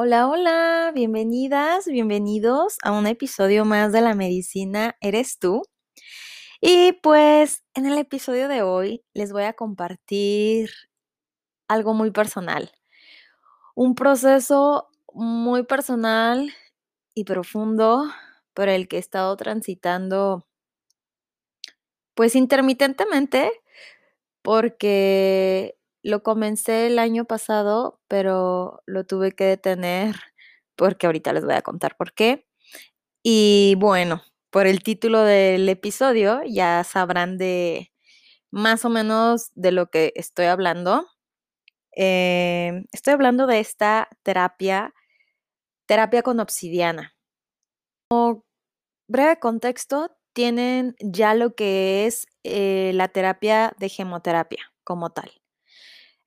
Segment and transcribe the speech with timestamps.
[0.00, 5.62] Hola, hola, bienvenidas, bienvenidos a un episodio más de La Medicina Eres tú.
[6.60, 10.70] Y pues en el episodio de hoy les voy a compartir
[11.66, 12.70] algo muy personal,
[13.74, 16.48] un proceso muy personal
[17.12, 18.04] y profundo
[18.54, 20.46] por el que he estado transitando
[22.14, 23.50] pues intermitentemente
[24.42, 30.16] porque lo comencé el año pasado, pero lo tuve que detener
[30.76, 32.46] porque ahorita les voy a contar por qué.
[33.22, 37.92] Y bueno, por el título del episodio ya sabrán de
[38.50, 41.06] más o menos de lo que estoy hablando.
[41.92, 44.94] Em, estoy hablando de esta terapia,
[45.86, 47.16] terapia con obsidiana.
[48.10, 48.44] Como
[49.08, 55.30] breve contexto, tienen ya lo que es eh, la terapia de gemoterapia como tal.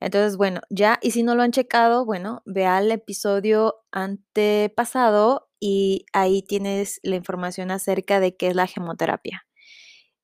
[0.02, 6.06] Entonces, bueno, ya, y si no lo han checado, bueno, vea el episodio antepasado y
[6.12, 9.46] ahí tienes la información acerca de qué es la gemoterapia.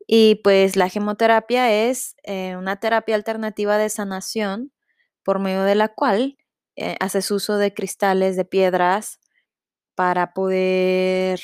[0.07, 4.73] Y pues la gemoterapia es eh, una terapia alternativa de sanación
[5.23, 6.37] por medio de la cual
[6.75, 9.19] eh, haces uso de cristales, de piedras,
[9.95, 11.41] para poder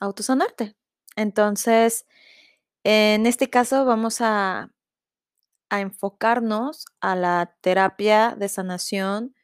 [0.00, 0.76] autosanarte.
[1.16, 2.06] Entonces,
[2.84, 4.73] en este caso vamos a
[5.70, 9.34] a enfocarnos a la terapia de sanación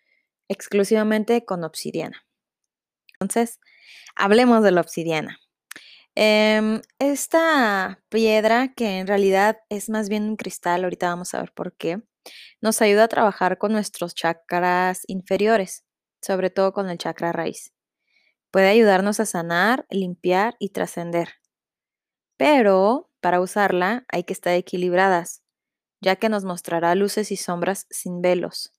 [0.49, 2.27] exclusivamente con obsidiana.
[3.15, 3.61] Entonces,
[4.17, 5.39] hablemos de la obsidiana.
[6.17, 11.53] Em, esta piedra, que en realidad es más bien un cristal, ahorita vamos a ver
[11.53, 12.03] por qué,
[12.61, 15.85] nos ayuda a trabajar con nuestros chakras inferiores,
[16.21, 17.73] sobre todo con el chakra raíz.
[18.51, 21.35] Puede ayudarnos a sanar, limpiar y trascender.
[22.37, 25.43] Pero para usarla hay que estar equilibradas
[26.01, 28.73] ya que nos mostrará luces y sombras sin velos,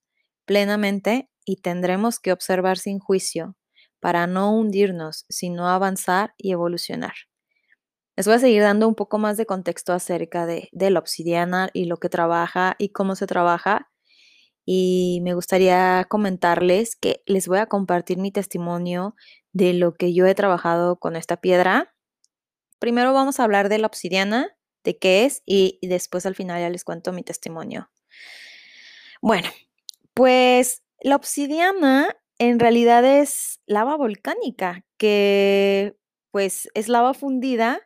[0.45, 3.55] plenamente, y tendremos que observar sin juicio,
[3.99, 7.13] para no hundirnos, sino avanzar y evolucionar.
[8.17, 11.85] Les voy a seguir dando un poco más de contexto acerca de, la obsidiana y
[11.85, 13.89] lo que trabaja y cómo se trabaja.
[14.65, 19.15] Y me gustaría comentarles que les voy a compartir mi testimonio
[19.53, 21.93] de lo que yo he trabajado con esta piedra.
[22.79, 26.69] Primero vamos a hablar de la obsidiana de qué es y, después al final ya
[26.69, 27.89] les cuento mi testimonio.
[29.21, 29.49] Bueno,
[30.13, 35.95] pues la obsidiana en realidad es lava volcánica, que
[36.31, 37.81] pues es lava fundida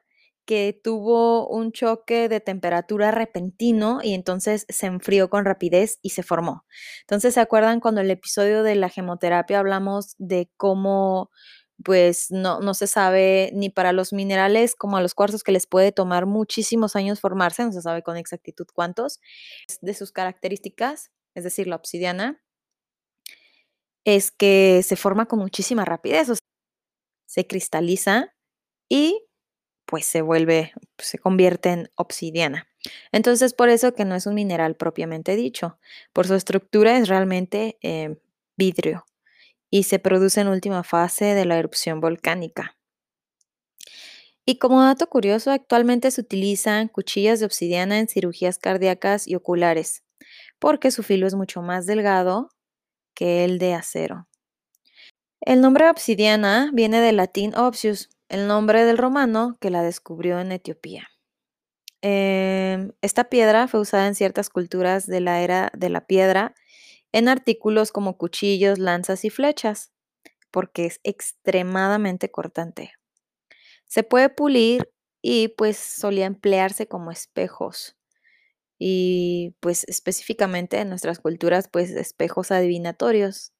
[0.46, 6.24] que tuvo un choque de temperatura repentino y entonces se enfrió con rapidez y se
[6.24, 6.66] formó.
[7.02, 11.32] Entonces, ¿se acuerdan cuando el episodio de la gemoterapia hablamos de cómo
[11.84, 15.68] pues no, no se sabe ni para los minerales como a los cuarzos que les
[15.68, 19.20] puede tomar muchísimos años formarse, no se sabe con exactitud cuántos,
[19.82, 22.42] de sus características, es decir, la obsidiana,
[24.06, 26.30] es que se forma con muchísima rapidez,
[27.26, 28.34] se cristaliza
[28.90, 29.24] y
[29.86, 32.68] pues se vuelve, se convierte en obsidiana.
[33.12, 35.80] Entonces, por eso que no es un mineral propiamente dicho,
[36.14, 38.18] por su estructura es realmente eh,
[38.58, 39.06] vidrio
[39.76, 42.78] y se produce en última fase de la erupción volcánica.
[44.46, 50.06] Y como dato curioso, actualmente se utilizan cuchillas de obsidiana en cirugías cardíacas y oculares,
[50.60, 52.52] porque su filo es mucho más delgado
[53.14, 54.30] que el de acero.
[55.42, 60.54] El nombre obsidiana viene del latín obsius, el nombre del romano que la descubrió en
[60.54, 61.10] Etiopía.
[62.02, 66.56] Em, esta piedra fue usada en ciertas culturas de la era de la piedra
[67.16, 69.94] en artículos como cuchillos, lanzas y flechas,
[70.52, 72.92] porque es extremadamente cortante.
[73.86, 77.96] Se puede pulir y pues solía emplearse como espejos.
[78.78, 83.54] Y pues específicamente en nuestras culturas, pues espejos adivinatorios.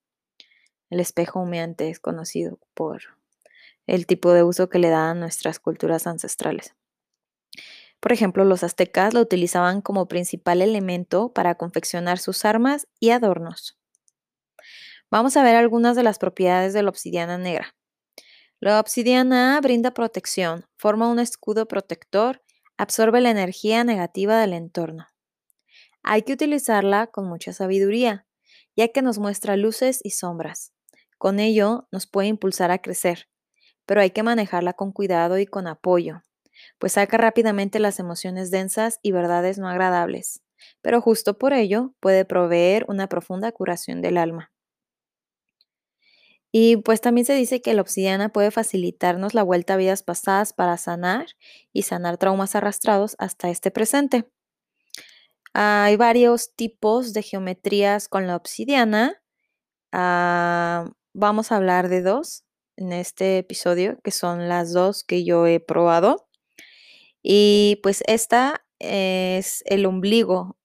[0.90, 3.04] El espejo humeante es conocido por
[3.88, 6.76] el tipo de uso que le dan nuestras culturas ancestrales.
[8.06, 13.80] Por ejemplo, los aztecas lo utilizaban como principal elemento para confeccionar sus armas y adornos.
[15.10, 17.76] Vamos a ver algunas de las propiedades de la obsidiana negra.
[18.60, 22.44] La obsidiana brinda protección, forma un escudo protector,
[22.78, 25.08] absorbe la energía negativa del entorno.
[26.04, 28.28] Hay que utilizarla con mucha sabiduría,
[28.76, 30.74] ya que nos muestra luces y sombras.
[31.18, 33.30] Con ello nos puede impulsar a crecer,
[33.88, 36.22] pero hay que manejarla con cuidado y con apoyo,
[36.80, 40.42] pues saca rápidamente las emociones densas y verdades no agradables,
[40.82, 44.52] pero justo por ello puede proveer una profunda curación del alma.
[46.58, 50.54] Y pues también se dice que la obsidiana puede facilitarnos la vuelta a vidas pasadas
[50.54, 51.26] para sanar
[51.74, 54.26] y sanar traumas arrastrados hasta este presente.
[55.54, 59.22] Hay varios tipos de geometrías con la obsidiana.
[59.92, 62.46] Ah, vamos a hablar de dos
[62.78, 66.25] en este episodio, que son las dos que yo he probado.
[67.28, 70.60] Y pues esta es el ombligo,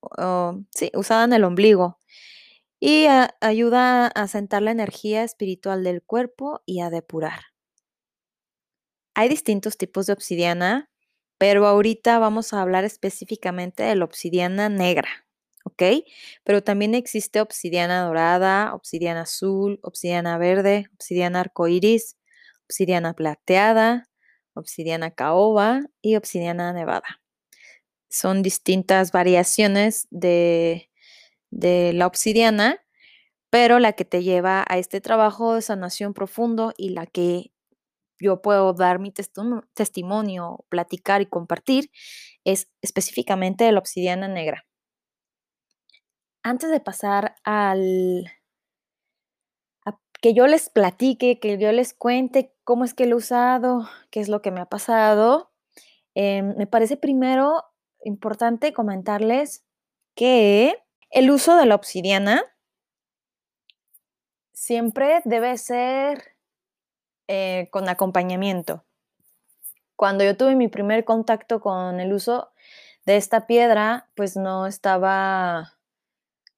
[0.74, 1.98] sí, usada en el ombligo.
[2.78, 3.06] Y
[3.40, 7.40] ayuda a sentar la energía espiritual del cuerpo y a depurar.
[9.14, 10.90] Hay distintos tipos de obsidiana,
[11.38, 15.08] pero ahorita vamos a hablar específicamente de la obsidiana negra,
[15.64, 15.82] ¿ok?
[16.44, 22.18] Pero también existe obsidiana dorada, obsidiana azul, obsidiana verde, obsidiana arcoíris,
[22.66, 24.09] obsidiana plateada,
[24.55, 27.20] obsidiana caoba y obsidiana nevada.
[28.08, 30.91] Son distintas variaciones de,
[31.50, 32.81] de la obsidiana,
[33.50, 37.52] pero la que te lleva a este trabajo de sanación profundo y la que
[38.20, 41.91] yo puedo dar mi testimonio, platicar y compartir
[42.44, 44.67] es específicamente la obsidiana negra.
[46.43, 48.31] Antes de pasar al
[50.20, 54.20] que yo les platique, que yo les cuente cómo es que lo he usado, qué
[54.20, 55.50] es lo que me ha pasado,
[56.14, 57.64] em, me parece primero
[58.05, 59.64] importante comentarles
[60.14, 60.76] que
[61.11, 62.44] el uso de la obsidiana
[64.52, 66.37] siempre debe ser
[67.26, 68.84] eh, con acompañamiento.
[69.96, 72.52] Cuando yo tuve mi primer contacto con el uso
[73.05, 75.73] de esta piedra, pues no estaba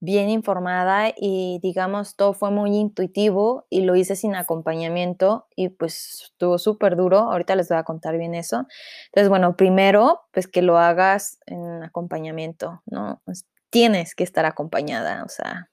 [0.03, 6.25] bien informada y digamos todo fue muy intuitivo y lo hice sin acompañamiento y pues
[6.25, 7.21] estuvo súper duro.
[7.21, 8.67] Ahorita les voy a contar bien eso.
[9.07, 13.23] Entonces, bueno, primero pues que lo hagas en acompañamiento, ¿no?
[13.25, 15.71] Pues, tienes que estar acompañada, o sea,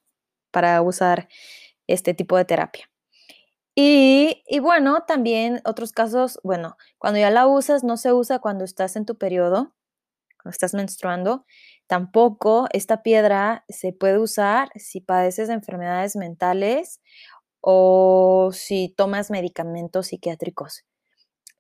[0.52, 1.28] para usar
[1.88, 2.90] este tipo de terapia.
[3.76, 8.96] Y, bueno, también otros casos, bueno, cuando ya la usas, no se usa cuando estás
[8.96, 9.74] en tu periodo,
[10.42, 11.46] cuando estás menstruando.
[11.90, 17.02] Tampoco esta piedra se puede usar si padeces de enfermedades mentales
[17.62, 20.86] o si tomas medicamentos psiquiátricos.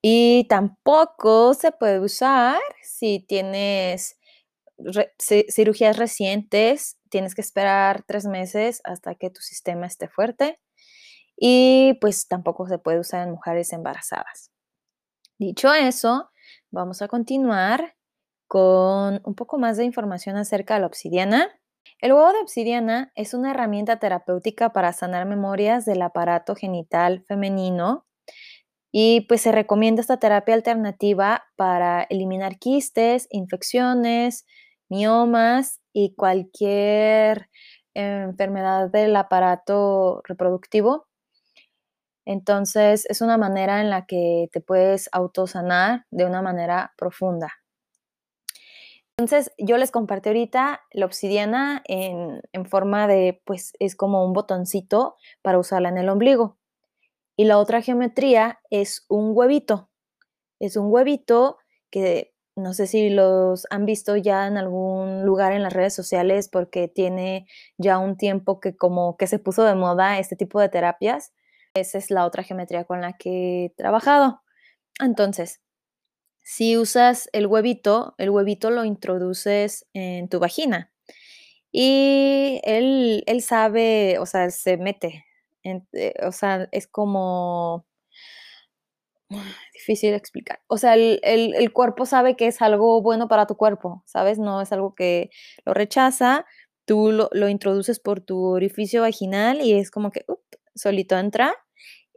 [0.04, 4.20] Y tampoco se puede usar si tienes
[5.50, 10.60] cirugías recientes, tienes que esperar tres meses hasta que tu sistema esté fuerte
[11.36, 14.52] y pues tampoco se puede usar en mujeres embarazadas.
[15.40, 16.30] Dicho eso,
[16.70, 17.96] vamos a continuar
[18.50, 21.50] con un poco más de información acerca de la obsidiana.
[22.01, 28.06] El huevo de obsidiana es una herramienta terapéutica para sanar memorias del aparato genital femenino
[28.92, 34.46] y pues se recomienda esta terapia alternativa para eliminar quistes, infecciones,
[34.90, 37.50] miomas y cualquier
[37.94, 41.10] enfermedad del aparato reproductivo
[42.30, 47.59] entonces, es una manera en la que te puedes autosanar de una manera profunda.
[49.19, 55.18] Entonces, yo les compartí ahorita la obsidiana en, forma de, pues, es como un botoncito
[55.42, 56.57] para usarla en el ombligo.
[57.36, 59.89] Y la otra geometría es un huevito.
[60.60, 61.57] Es un huevito
[61.92, 66.48] que no sé si los han visto ya en algún lugar en las redes sociales
[66.48, 67.45] porque tiene
[67.77, 71.34] ya un tiempo que como que se puso de moda este tipo de terapias
[71.74, 74.41] esa es la otra geometría con la que he trabajado.
[75.00, 75.62] Entonces,
[76.50, 80.91] si usas el huevito, el huevito lo introduces en tu vagina
[81.72, 85.25] y él, él sabe, o sea, se mete,
[85.63, 87.86] eh, o sea, es como
[89.75, 90.60] difícil explicar.
[90.65, 94.39] O sea, el, cuerpo sabe que es algo bueno para tu cuerpo, ¿sabes?
[94.39, 95.29] No es algo que
[95.65, 96.48] lo rechaza,
[96.86, 100.25] tú lo, introduces por tu orificio vaginal y es como que
[100.74, 101.53] solito entra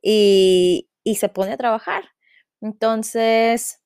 [0.00, 2.04] y, se pone a trabajar.
[2.62, 3.81] Entonces,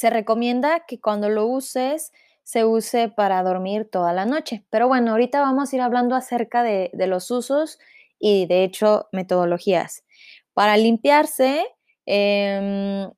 [0.00, 2.10] se recomienda que cuando lo uses,
[2.42, 4.64] se use para dormir toda la noche.
[4.70, 7.78] Pero bueno, ahorita vamos a ir hablando acerca de, los usos
[8.18, 10.02] y de hecho metodologías.
[10.54, 11.66] Para limpiarse,
[12.06, 13.10] em,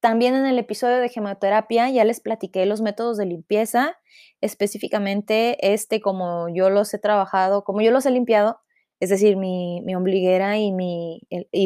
[0.00, 3.96] también en el episodio de gemoterapia ya les platiqué los métodos de limpieza,
[4.40, 8.58] específicamente este como yo los he trabajado, como yo los he limpiado,
[8.98, 11.20] es decir, mi, ombliguera y mi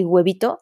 [0.05, 0.61] huevito,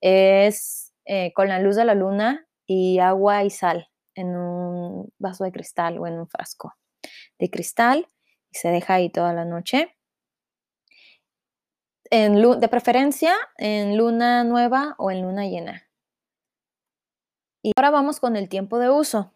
[0.00, 5.44] es eh, con la luz de la luna y agua y sal en un vaso
[5.44, 6.74] de cristal o en un frasco
[7.38, 8.08] de cristal
[8.50, 9.96] y se deja ahí toda la noche.
[12.10, 15.88] En, de preferencia en luna nueva o en luna llena.
[17.62, 19.32] Y ahora vamos con el tiempo de uso.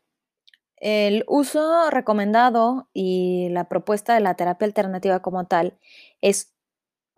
[0.76, 5.78] El uso recomendado y la propuesta de la terapia alternativa como tal
[6.20, 6.54] es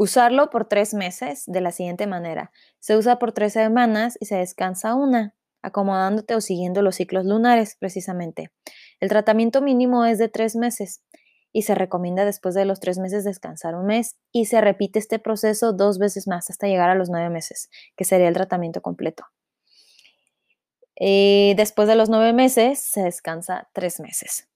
[0.03, 2.51] Usarlo por tres meses de la siguiente manera.
[2.81, 7.77] Se usa por tres semanas y se descansa una, acomodándote o siguiendo los ciclos lunares
[7.79, 8.51] precisamente.
[9.01, 11.03] El tratamiento mínimo es de tres meses
[11.53, 15.19] y se recomienda después de los tres meses descansar un mes y se repite este
[15.19, 19.25] proceso dos veces más hasta llegar a los nueve meses, que sería el tratamiento completo.
[20.97, 24.49] Y después de los nueve meses se descansa tres meses.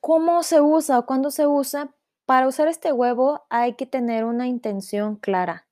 [0.00, 1.94] ¿Cómo se usa o cuándo se usa?
[2.26, 5.67] Para usar este huevo hay que tener una intención clara.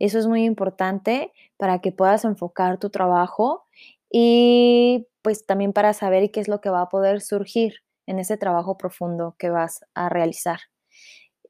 [0.00, 3.66] Eso es muy importante para que puedas enfocar tu trabajo
[4.10, 7.76] y pues también para saber qué es lo que va a poder surgir
[8.06, 10.58] en ese trabajo profundo que vas a realizar.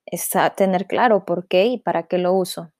[0.04, 2.72] Es tener claro por qué y para qué lo uso.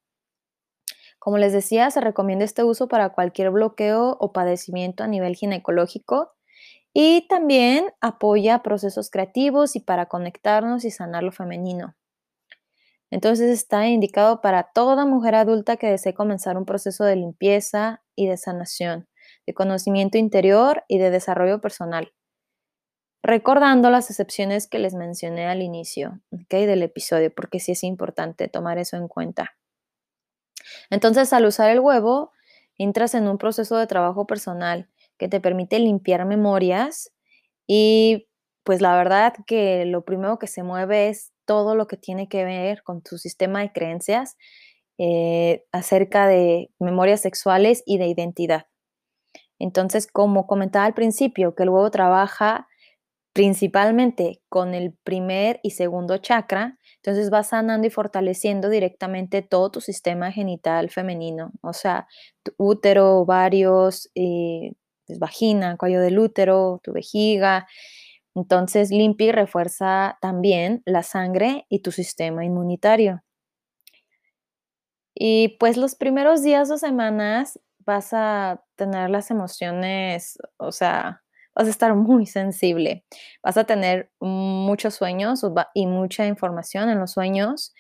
[1.21, 6.33] Como les decía, se recomienda este uso para cualquier bloqueo o padecimiento a nivel ginecológico
[6.95, 11.95] y también apoya procesos creativos y para conectarnos y sanar lo femenino.
[13.11, 18.27] Entonces está indicado para toda mujer adulta que desee comenzar un proceso de limpieza y
[18.27, 19.09] de sanación,
[19.47, 22.13] de conocimiento interior y de desarrollo personal.
[23.23, 28.79] Recordando las excepciones que les mencioné al inicio del episodio, porque sí es importante tomar
[28.79, 29.57] eso en cuenta.
[30.89, 32.33] Entonces, al usar el huevo,
[32.79, 34.89] entras en un proceso de trabajo personal
[35.19, 37.13] que te permite limpiar memorias
[37.67, 38.29] y
[38.65, 42.45] pues la verdad que lo primero que se mueve es todo lo que tiene que
[42.45, 44.37] ver con tu sistema de creencias
[44.99, 48.67] eh, acerca de memorias sexuales y de identidad.
[49.59, 52.69] Entonces, como comentaba al principio, que el huevo trabaja
[53.33, 59.81] principalmente con el primer y segundo chakra, entonces vas sanando y fortaleciendo directamente todo tu
[59.81, 62.07] sistema genital femenino, o sea,
[62.45, 67.67] tu útero, ovarios, eh, pues, vagina, cuello del útero, tu vejiga.
[68.35, 73.23] Entonces limpia y refuerza también la sangre y tu sistema inmunitario.
[75.15, 81.23] Y pues los primeros días o semanas vas a tener las emociones, o sea,
[81.55, 83.05] vas a estar muy sensible,
[83.43, 85.43] vas a tener muchos sueños
[85.75, 87.75] y mucha información en los sueños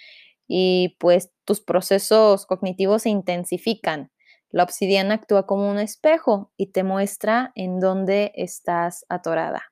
[0.48, 4.10] y pues tus procesos cognitivos se intensifican.
[4.50, 9.62] La obsidiana actúa como un espejo y te muestra en dónde estás atorada.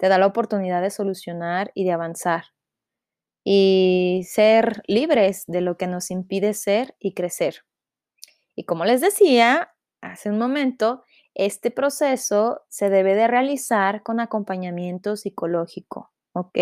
[0.00, 2.44] Te da la oportunidad de solucionar y de avanzar
[3.44, 7.64] y ser libres de lo que nos impide ser y crecer.
[8.56, 11.04] Y como les decía hace un momento,
[11.34, 16.58] este proceso se debe de realizar con acompañamiento psicológico, ¿ok?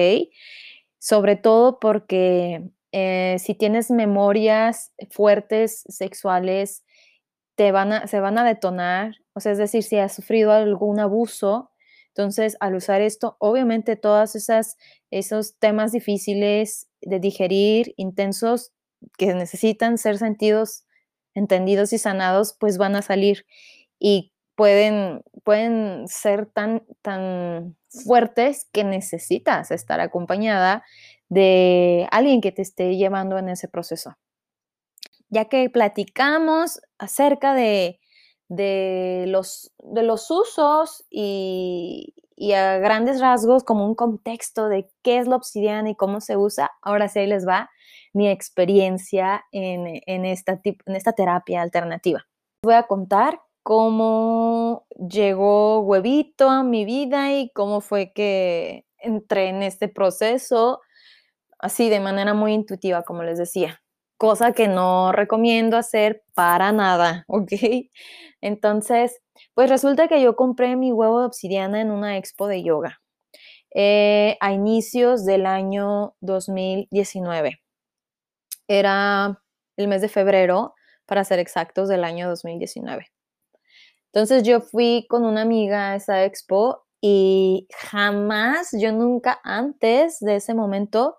[0.99, 6.85] Sobre todo porque eh, si tienes memorias fuertes sexuales,
[7.55, 11.71] te van se van a detonar, o sea, es decir, si has sufrido algún abuso,
[12.19, 18.73] entonces al usar esto, obviamente todos esos temas difíciles de digerir, intensos,
[19.17, 20.85] que necesitan ser sentidos,
[21.35, 23.47] entendidos y sanados, pues van a salir.
[24.01, 30.83] Y pueden, pueden ser tan, tan fuertes que necesitas estar acompañada
[31.29, 34.19] de alguien que te esté llevando en ese proceso.
[35.29, 38.01] Ya que platicamos acerca de,
[38.49, 42.15] los, de los usos y,
[42.55, 46.71] a grandes rasgos como un contexto de qué es la obsidiana y cómo se usa,
[46.83, 47.69] ahora sí les va
[48.13, 52.27] mi experiencia en, en, esta, en esta terapia alternativa.
[52.63, 59.63] Voy a contar cómo llegó Huevito a mi vida y cómo fue que entré en
[59.63, 60.81] este proceso,
[61.59, 63.83] así de manera muy intuitiva, como les decía,
[64.19, 67.53] cosa que no recomiendo hacer para nada, ¿ok?
[68.41, 69.21] Entonces,
[69.55, 73.01] pues resulta que yo compré mi huevo de obsidiana en una expo de yoga
[73.75, 77.61] eh, a inicios del año 2019.
[78.67, 79.41] Era
[79.77, 80.75] el mes de febrero,
[81.07, 83.07] para ser exactos, del año 2019.
[84.13, 90.37] Entonces yo fui con una amiga a esa expo y jamás, yo nunca antes de
[90.37, 91.17] ese momento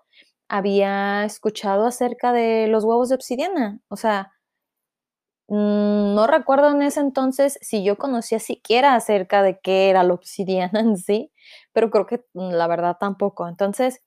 [0.50, 3.80] había escuchado acerca de los huevos de obsidiana.
[3.88, 4.32] O sea,
[5.48, 10.14] mm, no recuerdo en ese entonces si yo conocía siquiera acerca de qué era la
[10.14, 11.32] obsidiana en sí,
[11.72, 13.48] pero creo que mm, la verdad tampoco.
[13.48, 14.02] Entonces,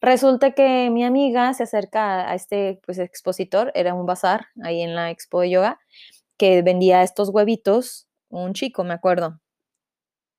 [0.00, 4.94] resulta que mi amiga se acerca a este pues, expositor, era un bazar ahí en
[4.94, 5.80] la expo de yoga,
[6.38, 9.40] que vendía estos huevitos un chico, me acuerdo.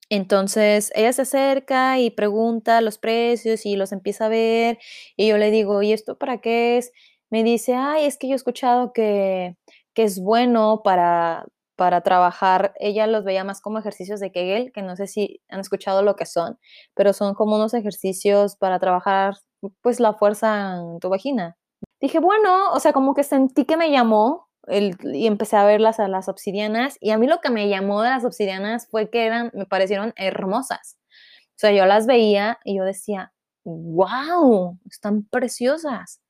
[0.09, 4.79] Entonces ella se acerca y pregunta los precios y los empieza a ver
[5.17, 6.91] y yo le digo, ¿y esto para qué es?
[7.29, 9.57] Me dice, ay, es que yo he escuchado que,
[9.93, 11.45] que es bueno para,
[11.75, 12.73] para trabajar.
[12.79, 16.15] Ella los veía más como ejercicios de Kegel, que no sé si han escuchado lo
[16.15, 16.59] que son,
[16.95, 19.35] pero son como unos ejercicios para trabajar
[19.81, 21.57] pues la fuerza en tu vagina.
[22.01, 26.07] Dije, bueno, o sea, como que sentí que me llamó y empecé a verlas a
[26.07, 29.51] las obsidianas y a mí lo que me llamó de las obsidianas fue que eran,
[29.53, 30.97] me parecieron hermosas.
[31.51, 33.33] O sea, yo las veía y yo decía,
[33.63, 36.21] wow, están preciosas.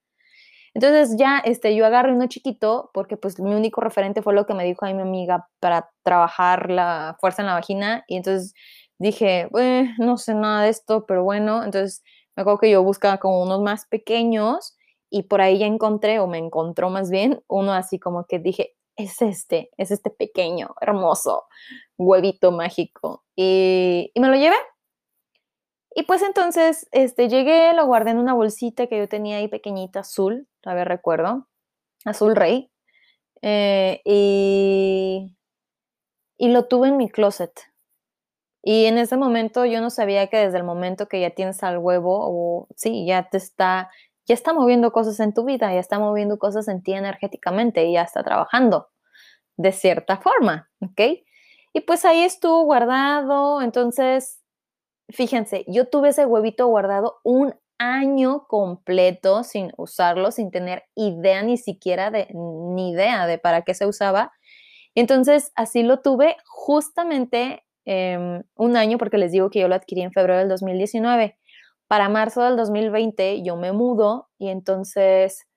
[0.74, 4.54] Entonces ya este, yo agarré uno chiquito porque pues mi único referente fue lo que
[4.54, 8.54] me dijo ahí mi amiga para trabajar la fuerza en la vagina y entonces
[9.00, 9.50] dije,
[9.98, 12.04] no sé nada de esto, pero bueno, entonces
[12.36, 14.77] me acuerdo que yo buscaba como unos más pequeños
[15.10, 18.76] y por ahí ya encontré, o me encontró más bien, uno así como que dije,
[18.98, 21.46] es este, es este pequeño, hermoso
[21.98, 23.24] huevito mágico.
[23.36, 24.56] Y, y me lo llevé.
[25.96, 30.02] Y pues entonces este, llegué, lo guardé en una bolsita que yo tenía ahí pequeñita,
[30.02, 31.48] azul, todavía recuerdo,
[32.06, 32.72] azul rey.
[33.42, 35.36] Eh, y,
[36.38, 37.52] y lo tuve en mi closet.
[38.64, 41.78] Y en ese momento yo no sabía que desde el momento que ya tienes al
[41.78, 43.90] huevo, o sí, ya te está,
[44.28, 47.94] ya está moviendo cosas en tu vida, ya está moviendo cosas en ti energéticamente y
[47.94, 48.90] ya está trabajando
[49.56, 51.02] de cierta forma, ¿ok?
[51.74, 54.42] Y pues ahí estuvo guardado, entonces,
[55.10, 61.58] fíjense, yo tuve ese huevito guardado un año completo sin usarlo, sin tener idea ni
[61.58, 64.32] siquiera de, ni idea de para qué se usaba.
[64.96, 70.02] Entonces, así lo tuve justamente em, un año, porque les digo que yo lo adquirí
[70.02, 71.38] en febrero del 2019.
[71.88, 75.48] Para marzo del 2020 yo me mudo y entonces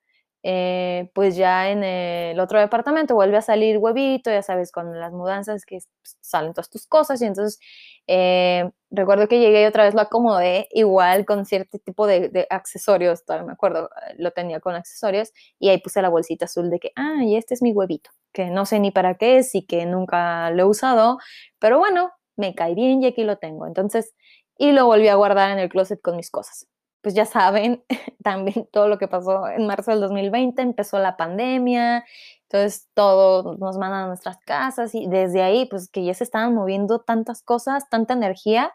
[0.42, 5.12] eh, pues ya en el otro departamento vuelve a salir huevito, ya sabes, con las
[5.12, 5.78] mudanzas que
[6.20, 7.58] salen todas tus cosas y entonces
[8.06, 13.24] eh, recuerdo que llegué y otra vez lo acomodé igual con cierto tipo de, accesorios,
[13.24, 16.92] todavía me acuerdo, lo tenía con accesorios y ahí puse la bolsita azul de que,
[16.96, 19.84] ah, y este es mi huevito, que no sé ni para qué es y que
[19.84, 21.18] nunca lo he usado,
[21.58, 23.66] pero bueno, me cae bien y aquí lo tengo.
[23.66, 24.14] Entonces,
[24.60, 26.68] y lo volví a guardar en el closet con mis cosas
[27.00, 27.82] pues ya saben
[28.22, 32.04] también todo lo que pasó en marzo del 2020, empezó la pandemia,
[32.42, 36.54] entonces todos nos mandan a nuestras casas y desde ahí pues que ya se estaban
[36.54, 38.72] moviendo tantas cosas, tanta energía.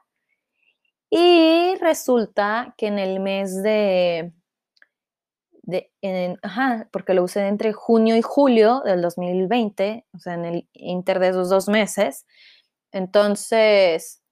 [1.09, 4.33] Y resulta que en el mes de,
[5.63, 5.91] de
[6.41, 11.19] ajá, porque lo usé entre junio y julio del 2020, o sea, en el inter
[11.19, 12.25] de esos dos meses,
[12.91, 14.24] entonces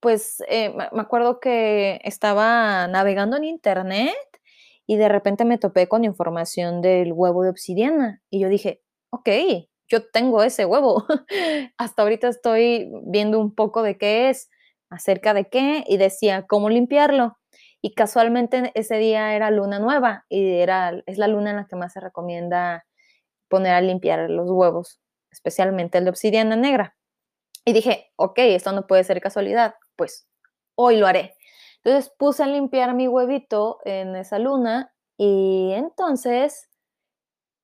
[0.00, 4.14] pues eh, me acuerdo que estaba navegando en internet
[4.86, 9.28] y de repente me topé con información del huevo de obsidiana y yo dije, ok,
[9.88, 11.04] yo tengo ese huevo.
[11.78, 14.48] Hasta ahorita estoy viendo un poco de qué es,
[14.88, 17.36] acerca de qué y decía cómo limpiarlo.
[17.82, 21.76] Y casualmente ese día era luna nueva y era, es la luna en la que
[21.76, 22.84] más se recomienda
[23.48, 26.96] poner a limpiar los huevos, especialmente el de obsidiana negra.
[27.64, 30.26] Y dije, ok, esto no puede ser casualidad pues
[30.76, 31.36] hoy lo haré.
[31.84, 36.70] Entonces puse a limpiar mi huevito en esa luna y entonces,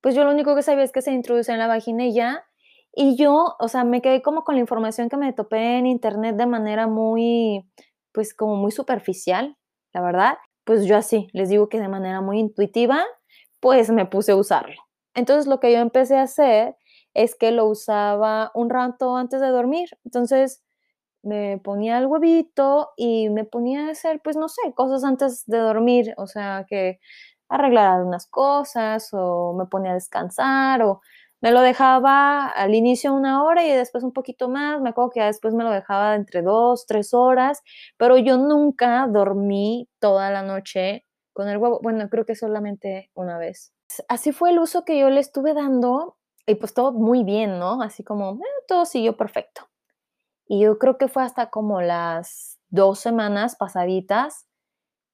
[0.02, 2.44] pues yo lo único que sabía es que se introduce en la vagina y ya.
[2.92, 6.36] Y yo, o sea, me quedé como con la información que me topé en internet
[6.36, 7.66] de manera muy,
[8.12, 9.56] pues como muy superficial,
[9.94, 10.36] la verdad.
[10.64, 13.02] Pues yo así, les digo que de manera muy intuitiva,
[13.60, 14.82] pues me puse a usarlo.
[15.14, 16.76] Entonces lo que yo empecé a hacer
[17.14, 19.88] es que lo usaba un rato antes de dormir.
[20.04, 20.65] Entonces,
[21.26, 25.58] me ponía el huevito y me ponía a hacer, pues no sé, cosas antes de
[25.58, 27.00] dormir, o sea, que
[27.48, 31.00] arreglar algunas cosas o me ponía a descansar o
[31.40, 35.22] me lo dejaba al inicio una hora y después un poquito más, me acuerdo que
[35.22, 37.62] después me lo dejaba entre dos, tres horas,
[37.96, 43.36] pero yo nunca dormí toda la noche con el huevo, bueno, creo que solamente una
[43.38, 43.72] vez.
[44.08, 47.82] Así fue el uso que yo le estuve dando y pues todo muy bien, ¿no?
[47.82, 49.68] Así como, eh, todo siguió perfecto.
[50.48, 54.46] Y yo creo que fue hasta como las dos semanas pasaditas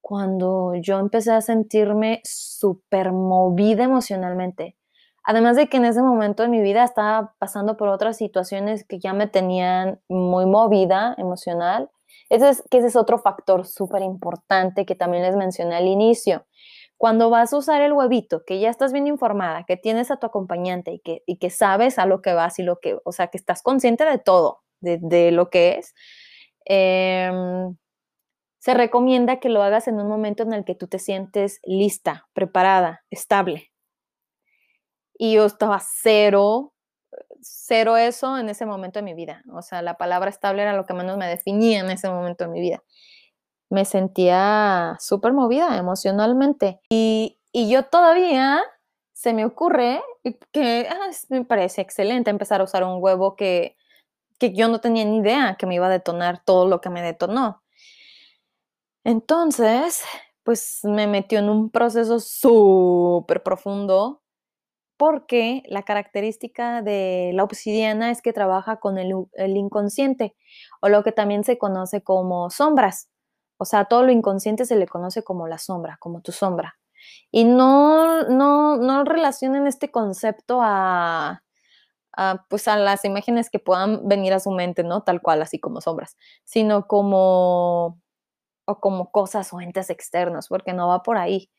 [0.01, 4.75] cuando yo empecé a sentirme súper movida emocionalmente.
[5.23, 8.99] Además de que en ese momento de mi vida estaba pasando por otras situaciones que
[8.99, 11.89] ya me tenían muy movida emocional.
[12.29, 16.45] Ese es, que ese es otro factor súper importante que también les mencioné al inicio.
[16.97, 20.27] Cuando vas a usar el huevito, que ya estás bien informada, que tienes a tu
[20.27, 23.27] acompañante y que, y que sabes a lo que vas y lo que, o sea,
[23.27, 25.93] que estás consciente de todo, de, lo que es,
[26.65, 27.75] em,
[28.59, 32.27] se recomienda que lo hagas en un momento en el que tú te sientes lista,
[32.33, 33.73] preparada, estable.
[35.17, 36.73] Y yo estaba cero,
[37.41, 39.43] cero eso en ese momento de mi vida.
[39.53, 42.51] O sea, la palabra estable era lo que menos me definía en ese momento de
[42.51, 42.81] mi vida.
[43.69, 46.79] Me sentía súper movida emocionalmente.
[46.89, 48.63] Y, yo todavía
[49.11, 50.01] se me ocurre
[50.51, 53.75] que ah, me parece excelente empezar a usar un huevo que
[54.39, 57.01] que yo no tenía ni idea que me iba a detonar todo lo que me
[57.01, 57.63] detonó.
[59.03, 60.03] Entonces,
[60.43, 64.21] pues me metió en un proceso súper profundo
[64.97, 70.35] porque la característica de la obsidiana es que trabaja con el, inconsciente
[70.81, 73.09] o lo que también se conoce como sombras.
[73.57, 76.77] O sea, todo lo inconsciente se le conoce como la sombra, como tu sombra.
[77.31, 81.42] Y no, no, no relacionen este concepto a,
[82.49, 85.03] pues a las imágenes que puedan venir a su mente, ¿no?
[85.03, 88.01] Tal cual, así como sombras, sino como,
[88.65, 91.49] o como cosas o entes externos, porque no va por ahí.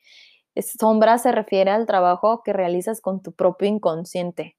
[0.55, 4.57] sombra se refiere al trabajo que realizas con tu propio inconsciente.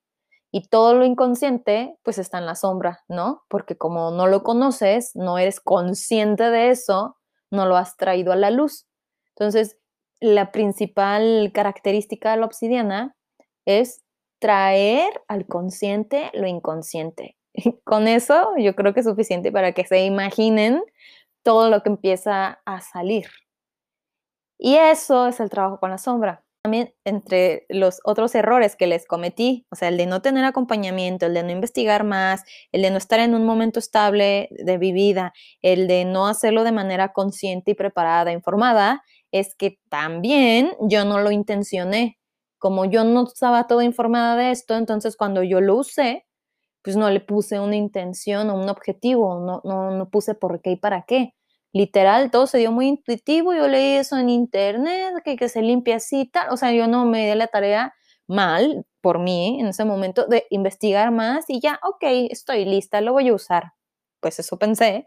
[0.53, 3.43] Y todo lo inconsciente, pues está en la sombra, ¿no?
[3.49, 7.19] Porque como no lo conoces, no eres consciente de eso,
[7.51, 8.87] no lo has traído a la luz.
[9.35, 9.79] Entonces,
[10.21, 13.17] la principal característica de la obsidiana
[13.67, 14.06] es
[14.39, 17.37] traer al consciente lo inconsciente.
[17.85, 20.83] Con eso yo creo que es suficiente para que se imaginen
[21.43, 23.27] todo lo que empieza a salir.
[24.59, 26.43] Y eso es el trabajo con la sombra.
[26.63, 31.27] También entre los otros errores que les cometí, o sea, el de no tener acompañamiento,
[31.27, 34.93] el de no investigar más, el de no estar en un momento estable de mi
[34.93, 41.05] vida, el de no hacerlo de manera consciente y preparada, informada, es que también yo
[41.05, 42.19] no lo intencioné.
[42.67, 46.27] Como yo no estaba toda informada de esto, entonces cuando yo lo usé,
[46.83, 50.73] pues no le puse una intención o un objetivo, no, no, no puse por qué
[50.73, 51.33] y para qué.
[51.73, 55.95] Literal, todo se dio muy intuitivo, yo leí eso en internet, que, que se limpia
[55.95, 57.95] así o sea, yo no me di la tarea
[58.27, 63.13] mal por mí en ese momento de investigar más y ya, ok, estoy lista, lo
[63.13, 63.75] voy a usar.
[64.19, 65.07] Pues eso pensé.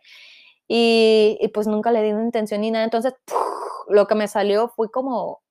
[0.69, 2.85] Y, y pues nunca le di una intención ni nada.
[2.85, 3.15] Entonces,
[3.89, 5.41] lo que me salió fue como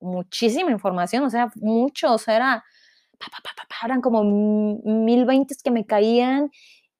[0.00, 2.64] muchísima información, o sea, mucho, era,
[3.84, 6.50] eran como mil veintes que me caían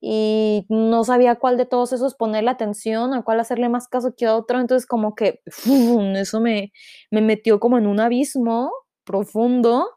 [0.01, 4.27] y no sabía cuál de todos esos ponerle atención, a cuál hacerle más caso que
[4.27, 5.43] a otro, entonces como que
[6.17, 6.73] eso me,
[7.11, 8.73] me metió como en un abismo
[9.05, 9.89] profundo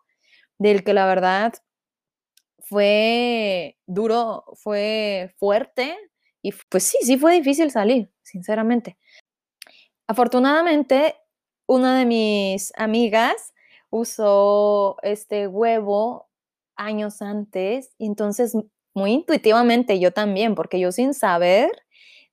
[0.58, 1.54] del que la verdad
[2.60, 5.98] fue duro, fue fuerte
[6.42, 8.98] y pues sí, sí fue difícil salir, sinceramente.
[10.08, 11.16] Afortunadamente,
[11.68, 13.54] una de mis amigas
[13.90, 16.30] usó este huevo
[16.76, 18.56] años antes, y entonces
[18.96, 21.72] muy intuitivamente yo también, porque yo sin saber,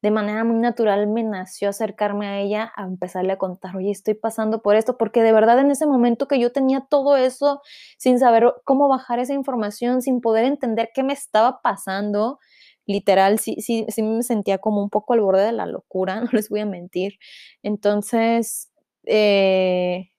[0.02, 4.14] de manera muy natural me nació acercarme a ella a empezarle a contar, oye, estoy
[4.14, 7.60] pasando por esto, porque de verdad en ese momento que yo tenía todo eso
[7.98, 12.38] sin saber cómo bajar esa información, sin poder entender qué me estaba pasando,
[12.86, 16.28] literal, sí, sí, sí me sentía como un poco al borde de la locura, no
[16.32, 17.14] les voy a mentir.
[17.62, 18.69] Entonces,
[19.04, 20.10] eh,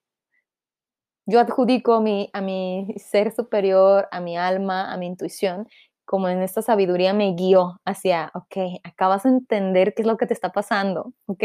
[1.26, 5.67] yo adjudico mi, a mi ser superior, a mi alma, a mi intuición,
[6.06, 10.26] como en esta sabiduría me guió hacia, ok, acabas de entender qué es lo que
[10.28, 11.44] te está pasando, ok,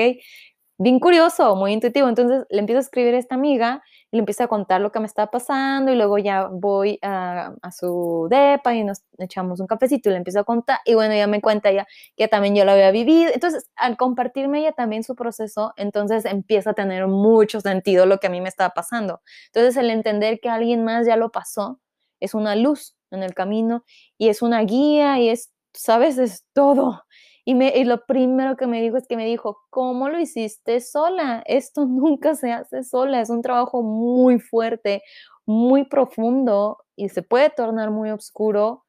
[0.79, 2.09] bien curioso, muy intuitivo.
[2.09, 5.01] Entonces le empiezo a escribir a esta amiga y le empiezo a contar lo que
[5.01, 10.09] me está pasando y luego ya voy a, su depa y nos echamos un cafecito
[10.09, 11.87] y le empiezo a contar y bueno, ella me cuenta ya
[12.17, 13.31] que también yo lo había vivido.
[13.33, 18.29] Entonces, al compartirme ella también su proceso, entonces empieza a tener mucho sentido lo que
[18.29, 19.21] a mí me estaba pasando.
[19.47, 21.81] Entonces, el entender que alguien más ya lo pasó
[22.21, 23.85] es una luz en el camino
[24.19, 27.03] y es una guía y es, sabes, es todo.
[27.49, 30.81] Y, me, y lo primero que me dijo es que me dijo, ¿cómo lo hiciste
[30.81, 31.45] sola?
[31.47, 35.03] Esto nunca se hace sola, es un trabajo muy fuerte,
[35.47, 38.85] muy profundo y se puede tornar muy oscuro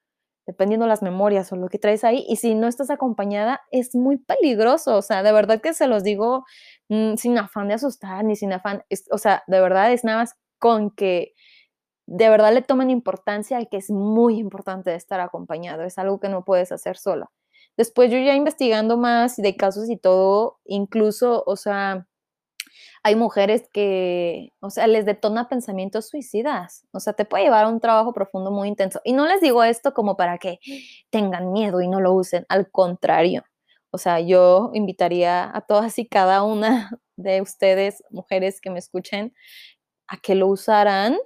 [0.48, 2.26] dependiendo las memorias o lo que traes ahí.
[2.28, 4.96] Y si no estás acompañada, es muy peligroso.
[4.98, 6.46] O sea, de verdad que se los digo
[6.90, 8.84] mm, sin afán de asustar ni sin afán.
[9.12, 11.34] o sea, de verdad es nada más con que
[12.08, 15.84] de verdad le tomen importancia y que es muy importante estar acompañado.
[15.84, 17.30] Es algo que no puedes hacer sola.
[17.76, 22.08] Después yo ya investigando más de casos y todo, incluso, o sea,
[23.04, 26.86] hay mujeres que, o sea, les detona pensamientos suicidas.
[26.92, 29.00] O sea, te puede llevar a un trabajo profundo muy intenso.
[29.04, 30.60] Y no les digo esto como para que
[31.10, 32.46] tengan miedo y no lo usen.
[32.50, 33.46] Al contrario.
[33.92, 39.34] O sea, yo invitaría a todas y cada una de ustedes, mujeres que me escuchen,
[40.08, 41.18] a que lo usaran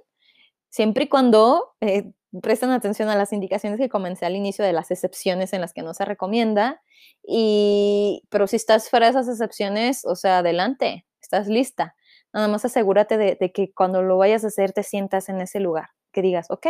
[0.70, 4.90] siempre y cuando eh, presten atención a las indicaciones que comencé al inicio de las
[4.90, 6.82] excepciones en las que no se recomienda.
[7.22, 11.94] Y, pero si estás fuera de esas excepciones, o sea, adelante, estás lista.
[12.32, 15.60] Nada más asegúrate de, de que cuando lo vayas a hacer te sientas en ese
[15.60, 16.66] lugar, que digas, ok,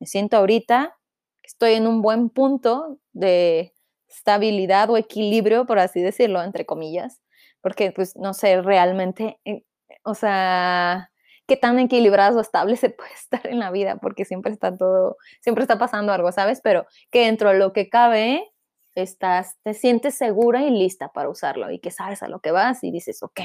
[0.00, 0.96] me siento ahorita,
[1.42, 3.74] estoy en un buen punto de
[4.08, 7.20] estabilidad o equilibrio, por así decirlo, entre comillas,
[7.60, 9.64] porque pues no sé, realmente, eh,
[10.04, 11.10] o sea,
[11.46, 15.16] qué tan equilibrado o estable se puede estar en la vida, porque siempre está todo,
[15.40, 16.60] siempre está pasando algo, ¿sabes?
[16.62, 18.50] Pero que dentro de lo que cabe,
[18.94, 22.84] estás, te sientes segura y lista para usarlo y que sabes a lo que vas
[22.84, 23.40] y dices, ok,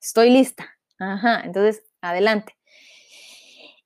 [0.00, 0.68] estoy lista.
[0.98, 2.54] Ajá, entonces, adelante.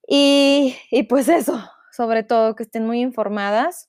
[0.09, 3.88] Y, y pues eso, sobre todo que estén muy informadas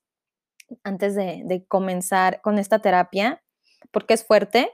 [0.84, 3.44] antes de, de comenzar con esta terapia,
[3.92, 4.72] porque es fuerte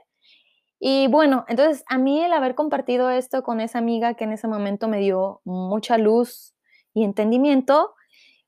[0.86, 4.48] Y bueno, entonces a mí el haber compartido esto con esa amiga que en ese
[4.48, 6.54] momento me dio mucha luz
[6.92, 7.94] y entendimiento,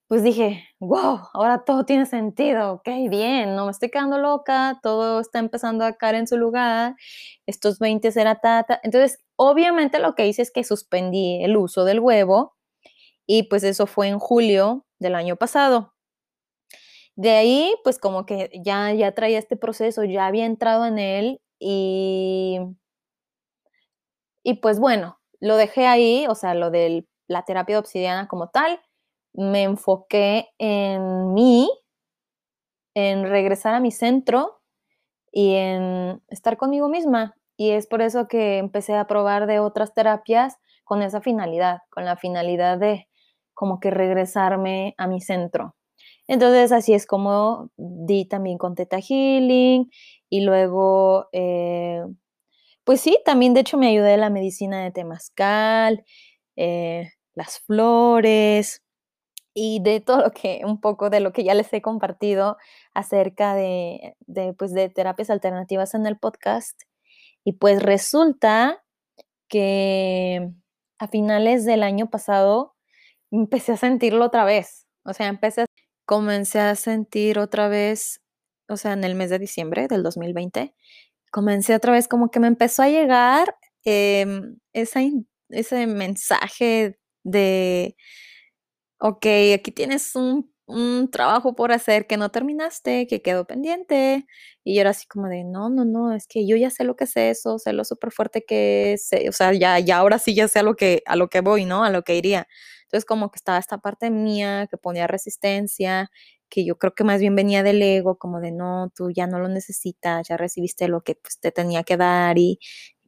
[0.07, 5.21] pues dije, wow, ahora todo tiene sentido, ok, bien, no me estoy quedando loca, todo
[5.21, 6.95] está empezando a caer en su lugar,
[7.47, 8.81] estos 20 era tata.
[8.83, 12.55] Entonces, obviamente lo que hice es que suspendí el uso del huevo
[13.27, 15.95] y pues eso fue en julio del año pasado.
[17.15, 21.41] De ahí, pues como que ya, ya traía este proceso, ya había entrado en él
[21.59, 22.59] y,
[24.43, 28.81] y pues bueno, lo dejé ahí, o sea, lo de la terapia obsidiana como tal,
[29.35, 31.69] me enfoqué en mí,
[32.95, 34.61] en regresar a mi centro
[35.33, 37.37] y en estar conmigo misma.
[37.59, 42.07] Y es por eso que empecé a probar de otras terapias con esa finalidad, con
[42.07, 43.09] la finalidad de
[43.55, 45.76] como que regresarme a mi centro.
[46.29, 49.91] Entonces así es como di también con Teta Healing
[50.31, 52.03] y luego, eh,
[52.85, 56.05] pues sí, también de hecho me ayudé de la medicina de Temazcal,
[56.57, 58.83] eh, las flores
[59.55, 62.59] y de todo lo que, un poco de lo que ya les he compartido
[62.95, 66.83] acerca de, de, pues, de terapias alternativas en el podcast.
[67.45, 68.85] Y pues resulta
[69.49, 70.51] que
[70.99, 72.75] a finales del año pasado
[73.33, 74.87] empecé a sentirlo otra vez.
[75.05, 75.67] O sea, empecé a
[76.07, 78.23] comencé a sentir otra vez,
[78.69, 80.75] o sea, en el mes de diciembre del 2020,
[81.33, 87.97] comencé otra vez como que me empezó a llegar em, ese mensaje de,
[89.01, 90.53] ok, aquí tienes un,
[91.13, 94.27] trabajo por hacer que no terminaste, que quedó pendiente.
[94.65, 96.97] Y yo era así como de, no, no, no, es que yo ya sé lo
[96.97, 100.35] que es eso, sé lo súper fuerte que es, o sea, ya, ya ahora sí
[100.35, 101.85] ya sé a lo que, a lo que voy, ¿no?
[101.85, 102.49] A lo que iría.
[102.85, 106.11] Entonces como que estaba esta parte mía que ponía resistencia,
[106.49, 109.39] que yo creo que más bien venía del ego, como de no, tú ya no
[109.41, 112.59] lo necesitas, ya recibiste lo que pues, te tenía que dar y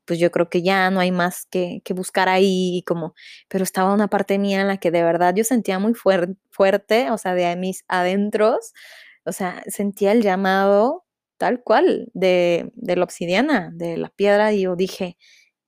[0.09, 3.15] pues yo creo que ya no hay más que, que buscar ahí, como,
[3.49, 7.19] pero estaba una parte mía en la que de verdad yo sentía muy fuerte, o
[7.19, 8.73] sea, de mis adentros,
[9.25, 11.05] o sea, sentía el llamado
[11.37, 15.19] tal cual de, de la obsidiana, de la piedra, y yo dije,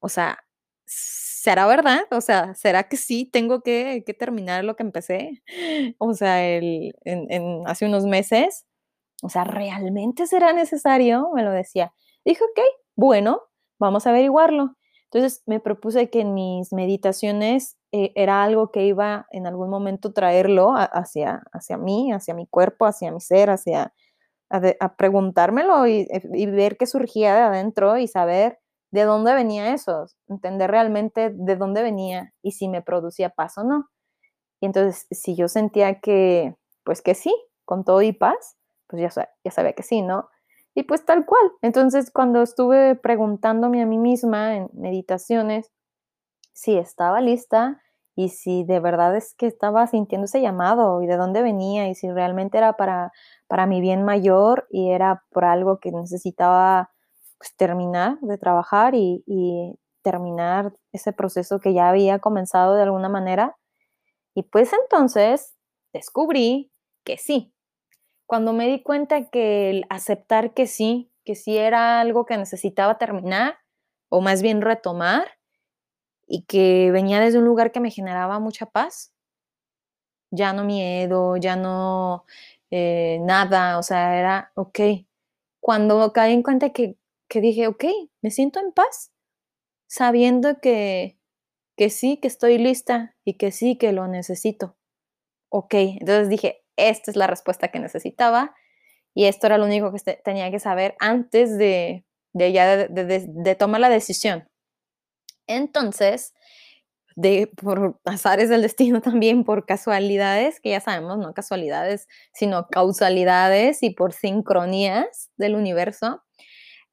[0.00, 0.38] o sea,
[0.86, 2.02] ¿será verdad?
[2.10, 5.42] O sea, ¿será que sí tengo que, terminar lo que empecé?
[5.98, 8.66] O sea, el, en, hace unos meses,
[9.22, 11.30] o sea, ¿realmente será necesario?
[11.34, 11.92] Me lo decía.
[12.24, 12.60] Dije, ok,
[12.96, 13.42] bueno,
[13.80, 14.76] vamos a averiguarlo.
[15.12, 20.12] Entonces me propuse que en mis meditaciones eh, era algo que iba en algún momento
[20.12, 23.92] traerlo hacia, hacia mí, hacia mi cuerpo, hacia mi ser, hacia
[24.50, 28.58] a, preguntármelo y, y, ver qué surgía de adentro y saber
[28.92, 33.64] de dónde venía eso, entender realmente de dónde venía y si me producía paz o
[33.64, 33.88] no.
[34.60, 38.56] Y entonces, si yo sentía que, pues que sí, con todo y paz,
[38.88, 40.28] pues ya, ya sabía que sí, ¿no?
[40.80, 41.52] Y pues tal cual.
[41.60, 45.70] Entonces, cuando estuve preguntándome a mí misma en meditaciones
[46.54, 47.82] si estaba lista
[48.16, 51.94] y si de verdad es que estaba sintiendo ese llamado y de dónde venía y
[51.94, 53.12] si realmente era para,
[53.46, 56.90] para mi bien mayor y era por algo que necesitaba
[57.36, 59.22] pues, terminar de trabajar y,
[60.02, 63.58] terminar ese proceso que ya había comenzado de alguna manera.
[64.34, 65.54] Y pues entonces
[65.92, 66.72] descubrí
[67.04, 67.52] que sí.
[68.30, 72.96] Cuando me di cuenta que el aceptar que sí, que sí era algo que necesitaba
[72.96, 73.58] terminar,
[74.08, 75.26] o más bien retomar,
[76.28, 79.12] y que venía desde un lugar que me generaba mucha paz,
[80.30, 82.24] ya no miedo, ya no
[82.70, 84.78] eh, nada, o sea, era ok.
[85.60, 86.96] Cuando caí en cuenta que
[87.28, 87.84] que dije, ok,
[88.22, 89.12] me siento en paz,
[89.88, 91.18] sabiendo que,
[91.76, 94.76] que sí, que estoy lista y que sí, que lo necesito.
[95.50, 98.54] Ok, entonces dije, esta es la respuesta que necesitaba
[99.14, 103.88] y esto era lo único que tenía que saber antes de, ya de, tomar la
[103.88, 104.48] decisión.
[105.46, 106.32] Entonces,
[107.16, 113.82] de, por azares del destino también, por casualidades, que ya sabemos, no casualidades, sino causalidades
[113.82, 116.22] y por sincronías del universo,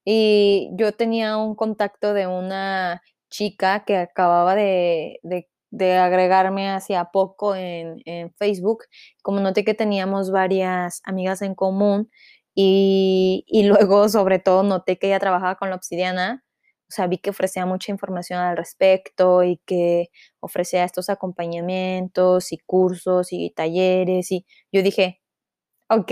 [0.10, 5.19] y yo tenía un contacto de una chica que acababa de,
[5.97, 8.01] agregarme hacia poco en,
[8.38, 8.86] Facebook.
[9.21, 12.10] Como noté que teníamos varias amigas en común
[12.56, 16.43] y, luego sobre todo noté que ella trabajaba con la obsidiana.
[16.89, 22.58] O sea, vi que ofrecía mucha información al respecto y que ofrecía estos acompañamientos y
[22.60, 24.32] cursos y talleres.
[24.32, 25.21] Y yo dije,
[25.89, 26.12] ok,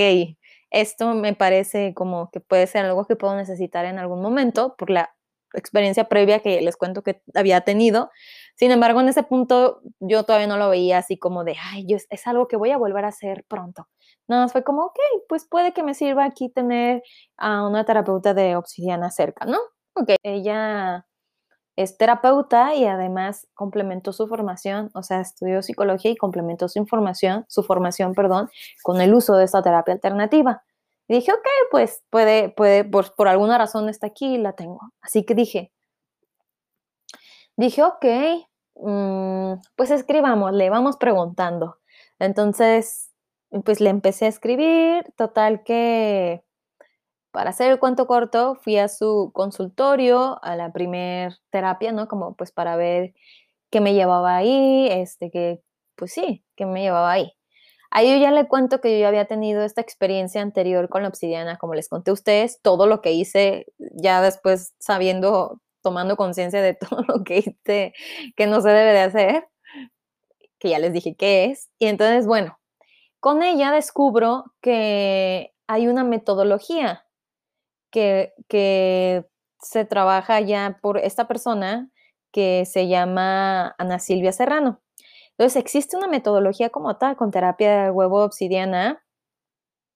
[0.71, 4.89] esto me parece como que puede ser algo que puedo necesitar en algún momento por
[4.89, 5.15] la
[5.53, 8.11] experiencia previa que les cuento que había tenido.
[8.55, 11.97] Sin embargo, en ese punto yo todavía no lo veía así como de, ay, yo,
[12.09, 13.87] es algo que voy a volver a hacer pronto.
[14.27, 14.97] No, fue como, ok,
[15.29, 17.03] pues puede que me sirva aquí tener
[17.37, 19.57] a una terapeuta de obsidiana cerca, ¿no?
[19.95, 21.05] ok, ella
[21.75, 27.45] es terapeuta y además complementó su formación, o sea, estudió psicología y complementó su información,
[27.49, 28.49] su formación, perdón,
[28.83, 30.63] con el uso de esta terapia alternativa.
[31.07, 34.79] Y dije, ok, pues puede, puede, por, por alguna razón está aquí y la tengo.
[35.01, 35.71] Así que dije,
[37.57, 38.05] dije, ok,
[38.75, 41.77] mm, pues escribamos, le vamos preguntando.
[42.19, 43.11] Entonces,
[43.65, 46.43] pues le empecé a escribir, total que
[47.31, 52.07] para hacer el cuento corto, fui a su consultorio, a la primer terapia, ¿no?
[52.07, 53.13] Como pues para ver
[53.71, 55.61] qué me llevaba ahí, este, que,
[55.95, 57.33] pues sí, qué me llevaba ahí.
[57.91, 61.09] Ahí yo ya le cuento que yo ya había tenido esta experiencia anterior con la
[61.09, 66.63] obsidiana, como les conté a ustedes, todo lo que hice ya después sabiendo, tomando conciencia
[66.63, 67.93] de todo lo que hice
[68.35, 69.47] que no se debe de hacer,
[70.57, 71.69] que ya les dije qué es.
[71.77, 72.57] Y entonces, bueno,
[73.19, 77.05] con ella descubro que hay una metodología
[77.91, 78.33] que,
[79.61, 81.89] se trabaja ya por esta persona
[82.31, 84.79] que se llama Ana Silvia Serrano.
[85.31, 89.03] Entonces, existe una metodología como tal con terapia de huevo obsidiana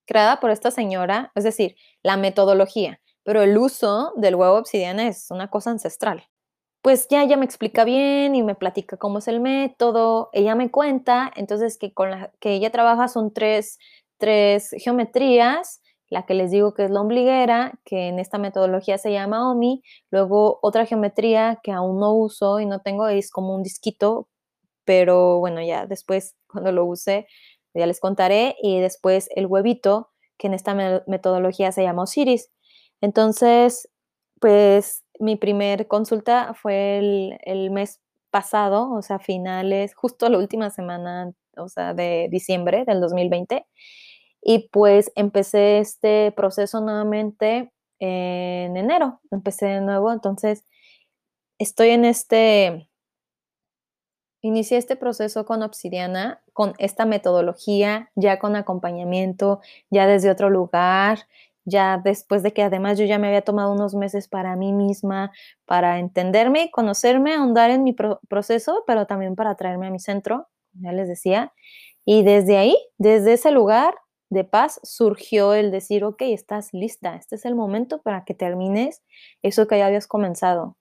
[0.07, 2.99] creada por esta señora, es decir, la metodología,
[3.29, 6.23] pero el uso del huevo obsidiana es una cosa ancestral.
[6.81, 10.71] Pues ya ella me explica bien y me platica cómo es el método, ella me
[10.71, 13.77] cuenta, entonces que con la que ella trabaja son tres,
[14.17, 19.11] tres geometrías la que les digo que es la ombliguera, que en esta metodología se
[19.11, 23.61] llama OMI, luego otra geometría que aún no uso y no tengo es como un
[23.61, 24.27] disquito,
[24.85, 27.27] pero bueno, ya después cuando lo use
[27.75, 30.73] ya les contaré, y después el huevito, que en esta
[31.05, 32.49] metodología se llama Osiris.
[33.01, 33.89] Entonces,
[34.39, 40.69] pues mi primer consulta fue el, el mes pasado, o sea, finales, justo la última
[40.69, 43.65] semana, o sea, de diciembre del 2020.
[44.41, 50.63] Y pues empecé este proceso nuevamente en enero, empecé de nuevo, entonces
[51.59, 52.89] estoy en este,
[54.41, 59.59] inicié este proceso con Obsidiana, con esta metodología, ya con acompañamiento,
[59.89, 61.27] ya desde otro lugar,
[61.69, 65.31] ya después de que además yo ya me había tomado unos meses para mí misma,
[65.65, 70.91] para entenderme, conocerme, ahondar en mi proceso, pero también para traerme a mi centro, ya
[70.91, 71.53] les decía.
[72.05, 73.95] Y desde ahí, desde ese lugar,
[74.29, 79.01] de paz surgió el decir, ok, estás lista, este es el momento para que termines
[79.41, 80.77] eso que ya habías comenzado.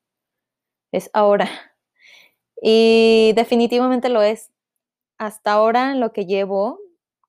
[0.92, 1.48] Es ahora.
[2.60, 4.50] Y definitivamente lo es.
[5.18, 6.80] Hasta ahora, lo que llevo,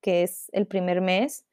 [0.01, 1.45] que es el primer mes,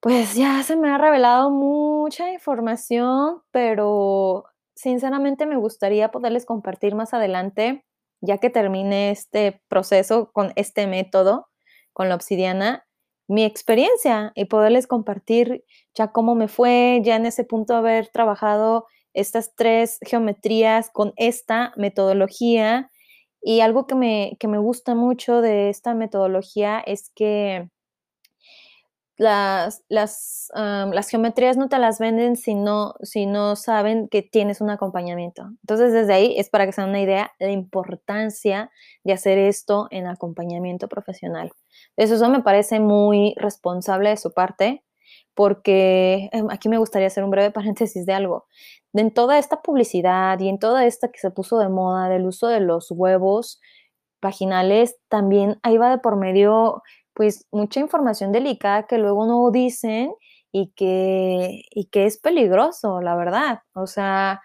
[0.00, 7.12] pues ya se me ha revelado mucha información, pero sinceramente me gustaría poderles compartir más
[7.12, 7.84] adelante,
[8.22, 11.48] ya que termine este proceso con este método,
[11.92, 12.86] con la obsidiana,
[13.28, 18.86] mi experiencia y poderles compartir ya cómo me fue, ya en ese punto haber trabajado
[19.14, 22.90] estas tres geometrías con esta metodología.
[23.42, 27.68] Y algo que me, que me gusta mucho de esta metodología es que
[29.20, 34.62] las, las, las, geometrías no te las venden si no, si no saben que tienes
[34.62, 35.42] un acompañamiento.
[35.60, 38.70] Entonces, desde ahí es para que se den una idea de la importancia
[39.04, 41.52] de hacer esto en acompañamiento profesional.
[41.98, 44.84] Eso, eso me parece muy responsable de su parte,
[45.34, 48.46] porque em, aquí me gustaría hacer un breve paréntesis de algo.
[48.94, 52.48] En toda esta publicidad y en toda esta que se puso de moda del uso
[52.48, 53.60] de los huevos
[54.22, 56.82] vaginales, también ahí va de por medio
[57.20, 60.14] pues mucha información delicada que luego no dicen
[60.52, 63.58] y que, y que es peligroso, la verdad.
[63.74, 64.40] O sea,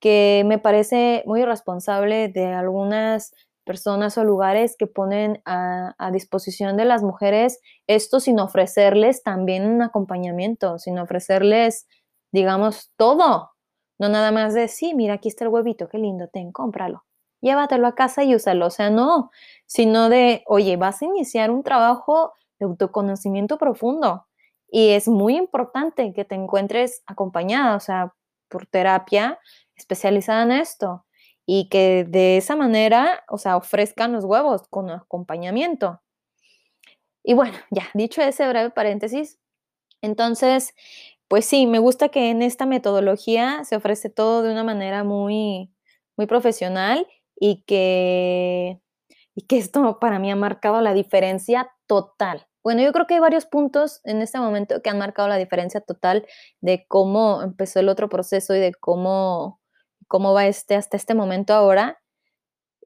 [0.00, 3.32] que me parece muy irresponsable de algunas
[3.64, 9.64] personas o lugares que ponen a, a, disposición de las mujeres esto sin ofrecerles también
[9.64, 11.86] un acompañamiento, sin ofrecerles,
[12.32, 13.48] digamos, todo.
[13.98, 17.02] No nada más de, sí, mira, aquí está el huevito, qué lindo, ten, cómpralo
[17.40, 18.66] llévatelo a casa y úsalo.
[18.66, 19.30] O sea, no,
[19.66, 24.26] sino de, oye, vas a iniciar un trabajo de autoconocimiento profundo
[24.70, 28.14] y es muy importante que te encuentres acompañada, o sea,
[28.48, 29.38] por terapia
[29.76, 31.04] especializada en esto
[31.46, 36.00] y que de esa manera, o sea, ofrezcan los huevos con acompañamiento.
[37.24, 39.38] Y bueno, ya, dicho ese breve paréntesis,
[40.02, 40.74] entonces,
[41.28, 45.70] pues sí, me gusta que en esta metodología se ofrece todo de una manera muy,
[46.16, 47.06] muy profesional
[47.40, 48.80] y que,
[49.34, 52.46] y que esto para mí ha marcado la diferencia total.
[52.62, 55.80] Bueno, yo creo que hay varios puntos en este momento que han marcado la diferencia
[55.80, 56.26] total
[56.60, 59.60] de cómo empezó el otro proceso y de cómo,
[60.06, 61.98] cómo va este hasta este momento ahora.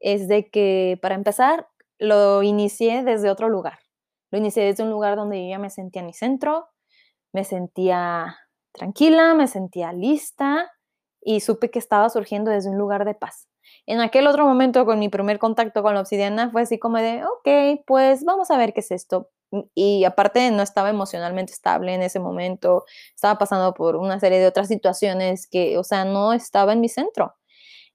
[0.00, 3.80] Es de que, para empezar, lo inicié desde otro lugar.
[4.30, 6.68] Lo inicié desde un lugar donde yo ya me sentía en mi centro,
[7.32, 8.36] me sentía
[8.72, 10.70] tranquila, me sentía lista
[11.20, 13.48] y supe que estaba surgiendo desde un lugar de paz.
[13.86, 17.22] En aquel otro momento, con mi primer contacto con la obsidiana, fue así como de,
[17.24, 19.30] ok, pues vamos a ver qué es esto.
[19.74, 24.46] Y aparte no estaba emocionalmente estable en ese momento, estaba pasando por una serie de
[24.46, 27.36] otras situaciones que, o sea, no estaba en mi centro.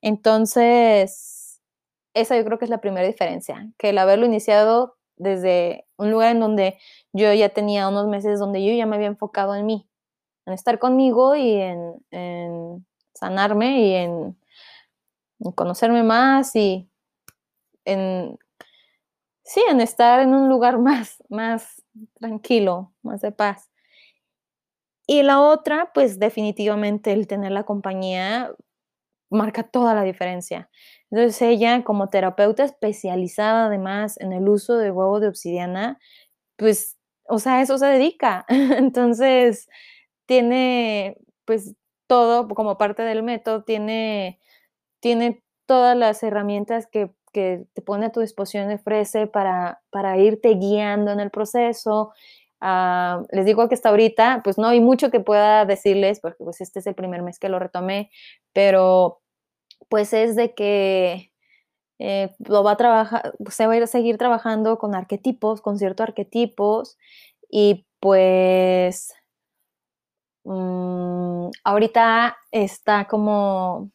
[0.01, 1.61] Entonces,
[2.13, 6.31] esa yo creo que es la primera diferencia, que el haberlo iniciado desde un lugar
[6.31, 6.77] en donde
[7.13, 9.89] yo ya tenía unos meses donde yo ya me había enfocado en mí,
[10.45, 14.39] en estar conmigo y en, sanarme y en,
[15.55, 16.89] conocerme más y
[17.85, 18.37] en,
[19.43, 21.83] sí, en estar en un lugar más, más
[22.19, 23.69] tranquilo, más de paz.
[25.07, 28.51] Y la otra, pues definitivamente el tener la compañía
[29.31, 30.69] marca toda la diferencia.
[31.11, 35.99] Entonces ella, como terapeuta especializada además en el uso de huevo de obsidiana,
[36.57, 38.45] pues, o sea, eso se dedica.
[38.49, 39.67] Entonces,
[40.27, 41.75] tiene, pues,
[42.07, 44.39] todo como parte del método, tiene,
[44.99, 51.11] tiene todas las herramientas que, te pone a tu disposición, ofrece para, para irte guiando
[51.11, 52.11] en el proceso.
[52.59, 56.59] Ah, les digo que hasta ahorita, pues no hay mucho que pueda decirles, porque pues
[56.59, 58.09] este es el primer mes que lo retomé,
[58.51, 59.21] pero
[59.89, 61.31] pues es de que
[61.99, 65.77] eh, lo va a trabajar, se va a ir a seguir trabajando con arquetipos, con
[65.77, 66.97] ciertos arquetipos,
[67.49, 69.13] y pues
[70.43, 73.91] mm, ahorita está como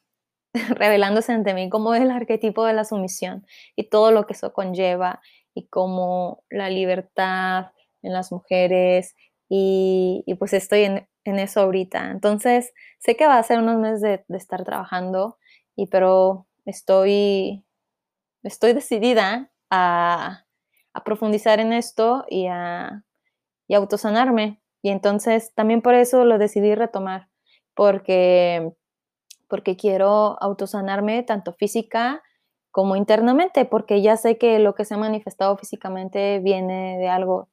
[0.76, 3.46] revelándose ante mí como el arquetipo de la sumisión
[3.76, 5.20] y todo lo que eso conlleva
[5.54, 9.14] y como la libertad en las mujeres
[9.48, 12.10] y, pues estoy en, eso ahorita.
[12.10, 15.38] Entonces sé que va a ser unos meses de, de estar trabajando
[15.76, 17.64] y pero estoy,
[18.42, 20.44] estoy decidida a,
[21.04, 23.04] profundizar en esto y a,
[23.68, 24.62] y autosanarme.
[24.82, 27.28] Y entonces también por eso lo decidí retomar,
[27.74, 28.72] porque,
[29.48, 32.22] porque quiero autosanarme tanto física
[32.70, 37.48] como internamente, porque ya sé que lo que se ha manifestado físicamente viene de algo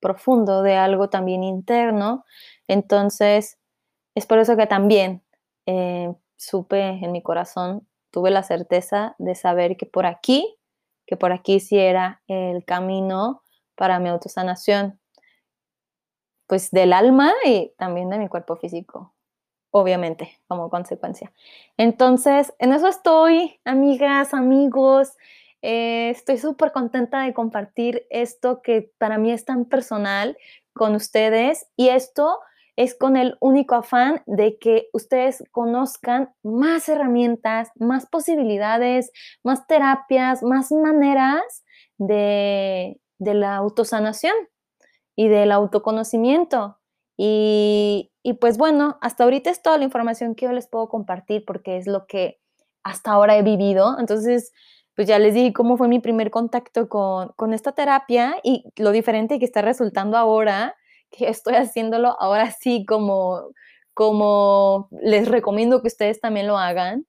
[0.00, 2.24] profundo, de algo también interno.
[2.68, 3.58] Entonces,
[4.14, 5.22] es por eso que también
[5.66, 10.58] eh, supe en mi corazón, tuve la certeza de saber que por aquí,
[11.06, 13.42] que por aquí sí era el camino
[13.74, 15.00] para mi autosanación,
[16.46, 19.11] pues del alma y también de mi cuerpo físico,
[19.72, 21.32] obviamente, como consecuencia.
[21.76, 25.16] Entonces, en eso estoy, amigas, amigos.
[25.62, 30.36] Eh, estoy súper contenta de compartir esto que para mí es tan personal
[30.72, 32.38] con ustedes y esto
[32.76, 39.12] es con el único afán de que ustedes conozcan más herramientas, más posibilidades,
[39.42, 41.64] más terapias, más maneras
[41.98, 44.34] de, la autosanación
[45.14, 46.78] y del autoconocimiento.
[47.16, 51.44] Y, y, pues bueno, hasta ahorita es toda la información que yo les puedo compartir
[51.46, 52.40] porque es lo que
[52.82, 53.96] hasta ahora he vivido.
[53.98, 54.52] Entonces,
[54.94, 58.92] pues ya les dije cómo fue mi primer contacto con, con esta terapia y lo
[58.92, 60.74] diferente que está resultando ahora
[61.12, 63.50] que estoy haciéndolo ahora sí como,
[63.94, 67.06] como les recomiendo que ustedes también lo hagan.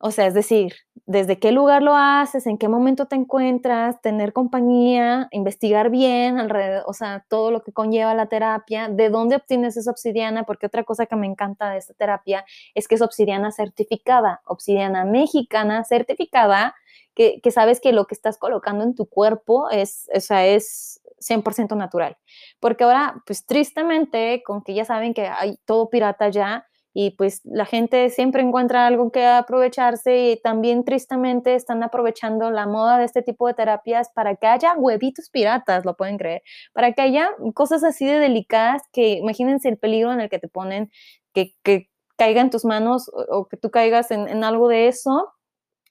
[0.00, 0.74] O sea, es decir,
[1.06, 6.84] desde qué lugar lo haces, en qué momento te encuentras, tener compañía, investigar bien alrededor,
[6.86, 10.84] o sea, todo lo que conlleva la terapia, de dónde obtienes esa obsidiana, porque otra
[10.84, 12.44] cosa que me encanta de esta terapia
[12.74, 16.76] es que es obsidiana certificada, obsidiana mexicana certificada,
[17.14, 21.00] que, que sabes que lo que estás colocando en tu cuerpo es, o sea, es
[21.20, 22.16] 100% natural.
[22.60, 26.66] Porque ahora, pues tristemente, con que ya saben que hay todo pirata ya,
[27.00, 32.66] y pues la gente siempre encuentra algo que aprovecharse y también tristemente están aprovechando la
[32.66, 36.42] moda de este tipo de terapias para que haya huevitos piratas, lo pueden creer,
[36.72, 40.48] para que haya cosas así de delicadas que imagínense el peligro en el que te
[40.48, 40.90] ponen,
[41.32, 45.32] que, que caiga en tus manos o, que tú caigas en, algo de eso.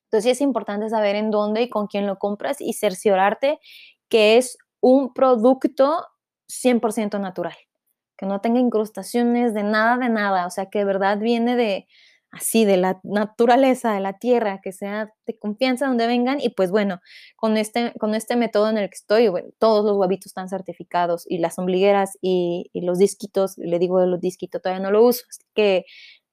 [0.08, 3.60] Entonces es importante saber en dónde y con quién lo compras y cerciorarte
[4.10, 6.06] que es un producto
[6.50, 7.56] 100% natural,
[8.18, 11.88] que no tenga incrustaciones de nada, de nada, o sea, que de verdad viene de
[12.32, 16.72] así, de la naturaleza, de la tierra, que sea de confianza donde vengan y pues
[16.72, 17.00] bueno,
[17.36, 21.38] con este, con este método en el que estoy, todos los huevitos están certificados y
[21.38, 25.24] las ombligueras y, y los disquitos, le digo de los disquitos, todavía no lo uso,
[25.30, 25.86] así que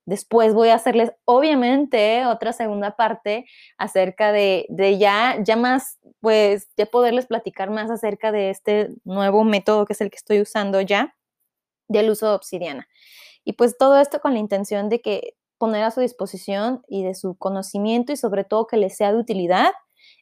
[0.07, 3.47] Después voy a hacerles, obviamente, otra segunda parte
[3.79, 4.67] acerca de,
[4.99, 10.01] ya, ya más, pues, ya poderles platicar más acerca de este nuevo método que es
[10.03, 11.15] el que estoy usando ya,
[11.89, 12.89] del uso de obsidiana.
[13.45, 17.15] Y pues todo esto con la intención de que poner a su disposición y de
[17.15, 19.73] su conocimiento y sobre todo que les sea de utilidad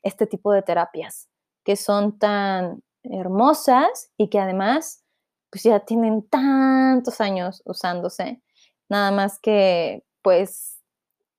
[0.02, 1.28] este tipo de terapias
[1.64, 5.04] que son tan hermosas y que además
[5.50, 8.42] pues ya tienen tantos años usándose
[8.92, 10.71] Nada más que pues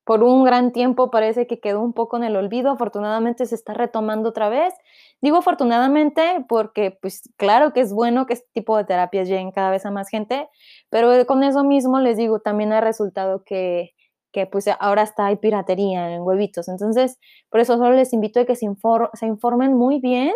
[0.04, 3.72] por un gran tiempo parece que quedó un poco en el olvido, afortunadamente se está
[3.72, 4.74] retomando otra vez.
[5.22, 9.70] Digo afortunadamente porque pues claro que es bueno que este tipo de terapias lleguen cada
[9.70, 10.48] vez a más gente,
[10.90, 13.94] pero con eso mismo les digo, también ha resultado que,
[14.30, 16.68] que pues ahora está hay piratería en huevitos.
[16.68, 18.66] Entonces, por eso solo les invito a que se,
[19.14, 20.32] se informen muy bien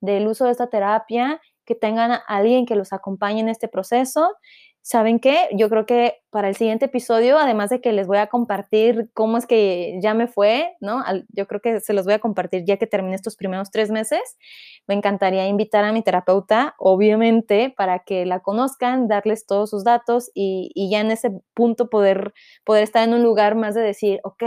[0.00, 4.30] del uso de esta terapia, que tengan a alguien que los acompañe en este proceso
[4.86, 5.48] ¿saben qué?
[5.52, 9.36] Yo creo que para el siguiente episodio, además de que les voy a compartir cómo
[9.36, 11.02] es que ya me fue, ¿no?
[11.30, 14.20] yo creo que se los voy a compartir ya que termine estos primeros tres meses.
[14.86, 20.30] Me encantaría invitar a mi terapeuta, obviamente, para que la conozcan, darles todos sus datos
[20.34, 22.32] y, ya en ese punto poder,
[22.64, 24.44] poder estar en un lugar más de decir, ok,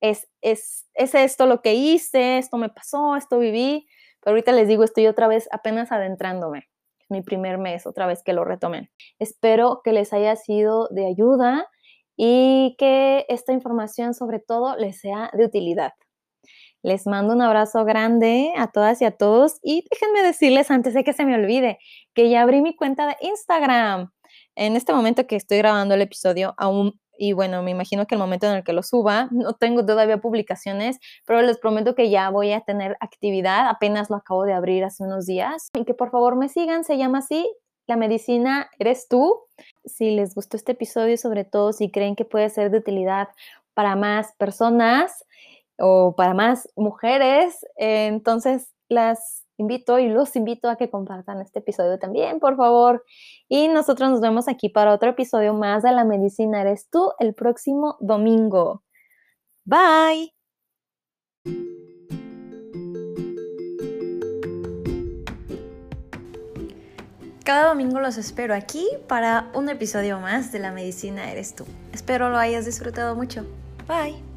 [0.00, 3.86] es, es, es esto lo que hice, esto me pasó, esto viví,
[4.22, 6.71] pero ahorita les digo, estoy otra vez apenas adentrándome
[7.12, 8.90] mi primer mes, otra vez que lo retomen.
[9.20, 11.68] Espero que les haya sido de ayuda
[12.16, 15.92] y que esta información sobre todo les sea de utilidad.
[16.82, 21.04] Les mando un abrazo grande a todas y a todos y déjenme decirles antes de
[21.04, 21.78] que se me olvide
[22.12, 24.10] que ya abrí mi cuenta de Instagram.
[24.56, 28.18] En este momento que estoy grabando el episodio, aún y bueno, me imagino que el
[28.18, 32.28] momento en el que lo suba, no tengo todavía publicaciones, pero les prometo que ya
[32.30, 36.10] voy a tener actividad, apenas lo acabo de abrir hace unos días, y que por
[36.10, 37.48] favor me sigan, se llama así,
[37.86, 39.38] La Medicina Eres Tú.
[39.84, 43.28] Si les gustó este episodio, sobre todo si creen que puede ser de utilidad
[43.72, 45.24] para más personas
[45.78, 51.98] o para más mujeres, entonces las invito y los invito a que compartan este episodio
[51.98, 53.04] también, por favor.
[53.48, 57.34] Y nosotros nos vemos aquí para otro episodio más de La Medicina Eres tú el
[57.34, 58.82] próximo domingo.
[59.64, 60.34] Bye.
[67.44, 71.64] Cada domingo los espero aquí para un episodio más de La Medicina Eres tú.
[71.92, 73.44] Espero lo hayas disfrutado mucho.
[73.88, 74.31] Bye.